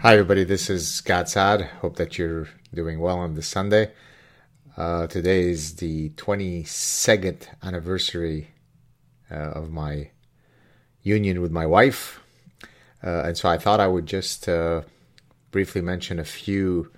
Hi, 0.00 0.12
everybody. 0.12 0.44
This 0.44 0.70
is 0.70 1.02
Saad. 1.26 1.62
Hope 1.80 1.96
that 1.96 2.18
you're 2.18 2.48
doing 2.72 3.00
well 3.00 3.18
on 3.18 3.34
this 3.34 3.48
Sunday. 3.48 3.90
Uh, 4.76 5.08
today 5.08 5.50
is 5.50 5.74
the 5.74 6.10
22nd 6.10 7.48
anniversary 7.64 8.52
uh, 9.28 9.34
of 9.34 9.72
my 9.72 10.10
union 11.02 11.42
with 11.42 11.50
my 11.50 11.66
wife. 11.66 12.20
Uh, 13.02 13.22
and 13.24 13.36
so 13.36 13.48
I 13.48 13.58
thought 13.58 13.80
I 13.80 13.88
would 13.88 14.06
just 14.06 14.48
uh, 14.48 14.82
briefly 15.50 15.80
mention 15.80 16.20
a 16.20 16.24
few 16.24 16.92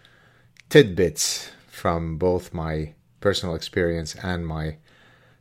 tidbits 0.69 1.53
from 1.69 2.19
both 2.19 2.53
my 2.53 2.93
personal 3.21 3.55
experience 3.55 4.15
and 4.17 4.47
my 4.47 4.77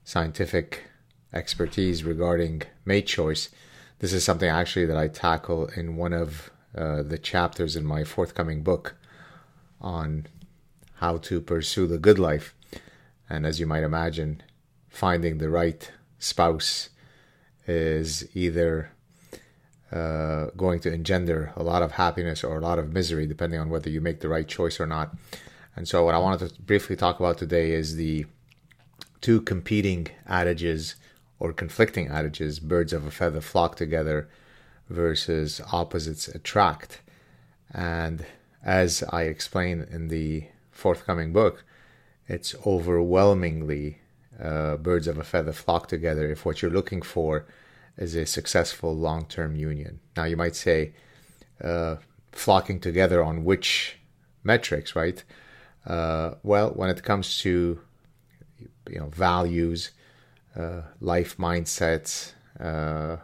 scientific 0.06 0.86
expertise 1.34 2.06
regarding 2.06 2.62
mate 2.86 3.08
choice. 3.08 3.50
This 4.00 4.14
is 4.14 4.24
something 4.24 4.48
actually 4.48 4.86
that 4.86 4.96
I 4.96 5.10
tackle 5.10 5.68
in 5.76 5.98
one 5.98 6.14
of 6.14 6.52
uh, 6.76 7.04
the 7.04 7.18
chapters 7.18 7.76
in 7.76 7.86
my 7.86 8.04
forthcoming 8.04 8.62
book 8.62 8.96
on 9.82 10.28
how 10.96 11.18
to 11.18 11.42
pursue 11.42 11.88
the 11.88 11.98
good 11.98 12.20
life. 12.20 12.54
And 13.30 13.46
as 13.46 13.60
you 13.60 13.66
might 13.66 13.84
imagine, 13.84 14.44
finding 14.90 15.38
the 15.38 15.50
right 15.50 15.90
spouse 16.18 16.90
is 17.66 18.28
either 18.36 18.92
uh, 19.92 20.48
going 20.58 20.80
to 20.82 20.94
engender 20.94 21.54
a 21.56 21.64
lot 21.64 21.82
of 21.82 21.94
happiness 21.94 22.44
or 22.44 22.58
a 22.58 22.62
lot 22.62 22.80
of 22.80 22.94
misery, 22.94 23.26
depending 23.26 23.60
on 23.60 23.70
whether 23.70 23.90
you 23.90 24.02
make 24.02 24.20
the 24.20 24.30
right 24.30 24.48
choice 24.48 24.80
or 24.80 24.86
not. 24.86 25.16
And 25.76 25.88
so, 25.88 26.06
what 26.06 26.16
I 26.16 26.20
wanted 26.20 26.50
to 26.50 26.62
briefly 26.62 26.96
talk 26.96 27.20
about 27.20 27.38
today 27.38 27.72
is 27.72 27.96
the 27.96 28.26
two 29.22 29.42
competing 29.42 30.08
adages 30.28 30.96
or 31.40 31.54
conflicting 31.54 32.10
adages 32.10 32.60
birds 32.60 32.94
of 32.94 33.06
a 33.06 33.12
feather 33.12 33.42
flock 33.42 33.76
together 33.76 34.30
versus 34.90 35.62
opposites 35.72 36.28
attract. 36.28 37.02
And 37.74 38.26
as 38.64 39.04
I 39.10 39.24
explain 39.24 39.86
in 39.90 40.08
the 40.08 40.46
forthcoming 40.72 41.32
book, 41.32 41.64
it's 42.28 42.56
overwhelmingly 42.66 44.00
uh, 44.42 44.78
birds 44.78 45.08
of 45.08 45.18
a 45.18 45.24
feather 45.24 45.52
flock 45.52 45.88
together 45.88 46.32
if 46.32 46.46
what 46.46 46.62
you're 46.62 46.72
looking 46.72 47.02
for 47.02 47.46
is 47.98 48.16
a 48.16 48.26
successful 48.26 48.96
long 48.96 49.26
term 49.26 49.56
union. 49.56 50.00
Now, 50.16 50.24
you 50.24 50.38
might 50.38 50.56
say, 50.56 50.94
uh, 51.62 51.98
flocking 52.32 52.80
together 52.80 53.24
on 53.24 53.44
which 53.44 53.98
metrics, 54.44 54.96
right? 54.96 55.24
Uh, 55.86 56.36
well, 56.44 56.70
when 56.72 56.90
it 56.90 57.04
comes 57.04 57.40
to 57.42 57.82
you 58.90 59.00
know 59.00 59.08
values, 59.08 59.92
uh, 60.56 60.82
life 61.02 61.38
mindsets, 61.38 62.34
uh, 62.60 63.18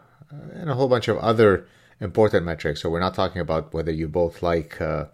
and 0.53 0.69
a 0.69 0.75
whole 0.75 0.87
bunch 0.87 1.07
of 1.07 1.17
other 1.17 1.67
important 1.99 2.45
metrics. 2.45 2.81
So 2.81 2.89
we're 2.89 2.99
not 2.99 3.15
talking 3.15 3.41
about 3.41 3.73
whether 3.73 3.91
you 3.91 4.07
both 4.07 4.41
like, 4.41 4.79
uh, 4.81 5.05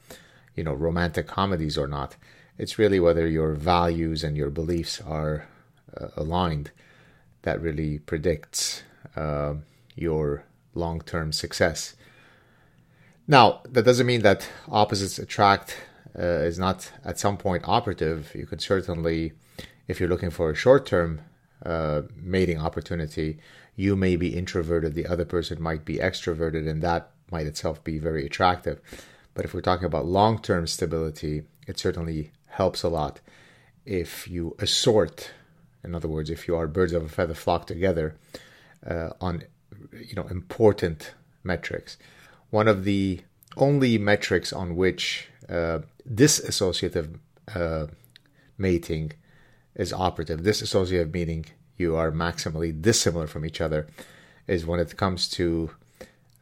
you 0.55 0.63
know, 0.63 0.73
romantic 0.73 1.27
comedies 1.27 1.77
or 1.77 1.87
not. 1.87 2.15
It's 2.57 2.77
really 2.77 2.99
whether 2.99 3.27
your 3.27 3.53
values 3.53 4.23
and 4.23 4.37
your 4.37 4.49
beliefs 4.49 5.01
are 5.01 5.47
uh, 5.99 6.07
aligned 6.15 6.71
that 7.43 7.61
really 7.61 7.99
predicts 7.99 8.83
uh, 9.15 9.55
your 9.95 10.43
long-term 10.73 11.31
success. 11.31 11.95
Now, 13.27 13.61
that 13.69 13.85
doesn't 13.85 14.05
mean 14.05 14.21
that 14.21 14.47
opposites 14.69 15.19
attract 15.19 15.77
uh, 16.17 16.21
is 16.21 16.59
not 16.59 16.91
at 17.05 17.19
some 17.19 17.37
point 17.37 17.63
operative. 17.67 18.31
You 18.35 18.45
could 18.45 18.61
certainly, 18.61 19.33
if 19.87 19.99
you're 19.99 20.09
looking 20.09 20.29
for 20.29 20.49
a 20.49 20.55
short-term 20.55 21.21
uh, 21.65 22.01
mating 22.15 22.59
opportunity, 22.59 23.37
you 23.75 23.95
may 23.95 24.15
be 24.15 24.35
introverted, 24.35 24.93
the 24.93 25.07
other 25.07 25.25
person 25.25 25.61
might 25.61 25.85
be 25.85 25.97
extroverted, 25.97 26.69
and 26.69 26.81
that 26.81 27.11
might 27.31 27.47
itself 27.47 27.83
be 27.83 27.97
very 27.97 28.25
attractive. 28.25 28.81
But 29.33 29.45
if 29.45 29.53
we're 29.53 29.61
talking 29.61 29.85
about 29.85 30.05
long 30.05 30.41
term 30.41 30.67
stability, 30.67 31.43
it 31.67 31.79
certainly 31.79 32.31
helps 32.47 32.83
a 32.83 32.89
lot 32.89 33.21
if 33.85 34.27
you 34.27 34.55
assort. 34.59 35.31
In 35.83 35.95
other 35.95 36.07
words, 36.07 36.29
if 36.29 36.47
you 36.47 36.55
are 36.55 36.67
birds 36.67 36.93
of 36.93 37.03
a 37.03 37.09
feather 37.09 37.33
flock 37.33 37.65
together 37.65 38.15
uh, 38.85 39.11
on 39.19 39.43
you 39.93 40.15
know 40.15 40.27
important 40.27 41.13
metrics. 41.43 41.97
One 42.49 42.67
of 42.67 42.83
the 42.83 43.21
only 43.57 43.97
metrics 43.97 44.53
on 44.53 44.75
which 44.75 45.27
uh, 45.49 45.79
disassortative 46.09 47.19
uh, 47.53 47.87
mating 48.57 49.13
is 49.75 49.93
operative. 49.93 50.41
Disassortative 50.41 51.13
meaning 51.13 51.45
you 51.81 51.95
are 51.97 52.11
maximally 52.11 52.71
dissimilar 52.81 53.27
from 53.27 53.45
each 53.45 53.59
other 53.59 53.87
is 54.47 54.65
when 54.65 54.79
it 54.79 54.95
comes 54.95 55.27
to 55.29 55.71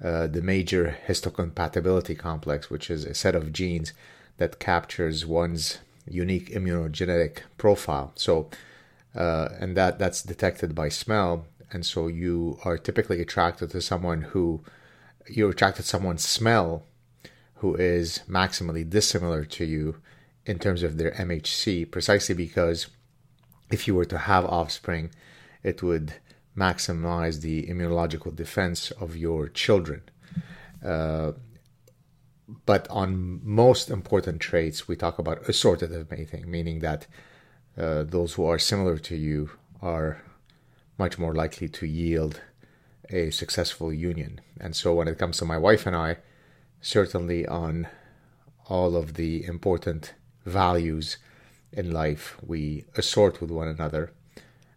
uh, 0.04 0.28
the 0.28 0.42
major 0.42 0.98
histocompatibility 1.08 2.18
complex, 2.18 2.70
which 2.70 2.90
is 2.90 3.04
a 3.06 3.14
set 3.14 3.36
of 3.36 3.52
genes 3.52 3.94
that 4.38 4.60
captures 4.60 5.26
one's 5.26 5.80
unique 6.08 6.50
immunogenetic 6.52 7.40
profile. 7.58 8.12
So, 8.16 8.50
uh, 9.16 9.50
and 9.60 9.76
that 9.76 10.00
that's 10.00 10.24
detected 10.24 10.74
by 10.74 10.90
smell, 10.90 11.46
and 11.72 11.86
so 11.86 12.08
you 12.08 12.60
are 12.64 12.78
typically 12.78 13.22
attracted 13.22 13.72
to 13.72 13.82
someone 13.82 14.22
who 14.22 14.62
you're 15.28 15.52
attracted 15.52 15.84
to 15.84 15.90
someone's 15.90 16.24
smell 16.24 16.84
who 17.56 17.76
is 17.76 18.22
maximally 18.30 18.90
dissimilar 18.90 19.44
to 19.44 19.66
you 19.66 19.98
in 20.46 20.58
terms 20.58 20.82
of 20.82 20.98
their 20.98 21.12
MHC, 21.12 21.92
precisely 21.92 22.34
because 22.34 22.88
if 23.72 23.88
you 23.88 23.96
were 23.96 24.06
to 24.06 24.18
have 24.18 24.46
offspring, 24.46 25.12
it 25.64 25.84
would 25.84 26.14
maximize 26.58 27.42
the 27.42 27.64
immunological 27.68 28.36
defense 28.36 28.92
of 28.92 29.16
your 29.16 29.48
children. 29.48 30.02
Uh, 30.84 31.34
but 32.66 32.88
on 32.90 33.40
most 33.44 33.90
important 33.90 34.40
traits, 34.42 34.88
we 34.88 34.96
talk 34.96 35.20
about 35.20 35.44
assortative 35.44 36.10
mating, 36.10 36.50
meaning 36.50 36.80
that 36.80 37.06
uh, 37.78 38.04
those 38.04 38.34
who 38.34 38.46
are 38.46 38.58
similar 38.58 38.98
to 38.98 39.16
you 39.16 39.52
are 39.82 40.22
much 40.98 41.18
more 41.18 41.34
likely 41.34 41.70
to 41.70 41.86
yield 41.86 42.42
a 43.10 43.30
successful 43.30 43.94
union. 43.94 44.42
And 44.60 44.76
so, 44.76 44.94
when 44.94 45.08
it 45.08 45.18
comes 45.18 45.38
to 45.38 45.46
my 45.46 45.58
wife 45.58 45.86
and 45.86 45.96
I, 45.96 46.18
certainly 46.82 47.48
on 47.48 47.88
all 48.66 48.96
of 48.96 49.14
the 49.14 49.46
important 49.46 50.14
values 50.46 51.18
in 51.72 51.92
life, 51.92 52.38
we 52.46 52.86
assort 52.96 53.42
with 53.42 53.52
one 53.52 53.68
another 53.68 54.12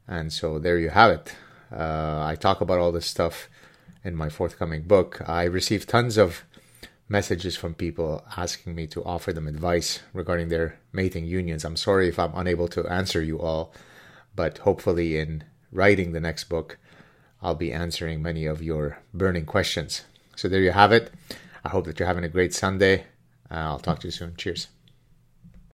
and 0.08 0.32
so 0.32 0.58
there 0.58 0.78
you 0.78 0.90
have 0.90 1.10
it. 1.10 1.34
Uh, 1.70 2.22
I 2.24 2.36
talk 2.38 2.60
about 2.60 2.78
all 2.78 2.92
this 2.92 3.06
stuff 3.06 3.48
in 4.04 4.14
my 4.14 4.28
forthcoming 4.28 4.82
book. 4.82 5.22
I 5.26 5.44
received 5.44 5.88
tons 5.88 6.18
of 6.18 6.44
messages 7.08 7.56
from 7.56 7.74
people 7.74 8.24
asking 8.36 8.74
me 8.74 8.86
to 8.88 9.04
offer 9.04 9.32
them 9.32 9.48
advice 9.48 10.00
regarding 10.12 10.48
their 10.48 10.78
mating 10.92 11.24
unions. 11.24 11.64
I'm 11.64 11.76
sorry 11.76 12.08
if 12.08 12.18
I'm 12.18 12.34
unable 12.34 12.68
to 12.68 12.86
answer 12.88 13.22
you 13.22 13.40
all, 13.40 13.72
but 14.34 14.58
hopefully, 14.58 15.18
in 15.18 15.44
writing 15.70 16.12
the 16.12 16.20
next 16.20 16.44
book, 16.44 16.78
I'll 17.40 17.54
be 17.54 17.72
answering 17.72 18.22
many 18.22 18.46
of 18.46 18.62
your 18.62 18.98
burning 19.12 19.46
questions. 19.46 20.04
So 20.36 20.48
there 20.48 20.62
you 20.62 20.72
have 20.72 20.92
it. 20.92 21.12
I 21.64 21.68
hope 21.68 21.86
that 21.86 21.98
you're 21.98 22.08
having 22.08 22.24
a 22.24 22.28
great 22.28 22.54
Sunday. 22.54 23.06
Uh, 23.50 23.54
I'll 23.54 23.78
talk 23.78 24.00
to 24.00 24.08
you 24.08 24.12
soon. 24.12 24.34
Cheers. 24.36 24.68